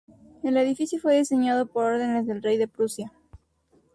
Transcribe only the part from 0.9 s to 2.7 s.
fue diseñado por orden del Rey de